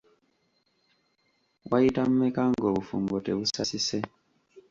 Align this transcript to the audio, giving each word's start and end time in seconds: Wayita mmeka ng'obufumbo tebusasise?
Wayita 1.69 2.01
mmeka 2.09 2.41
ng'obufumbo 2.51 3.15
tebusasise? 3.25 3.99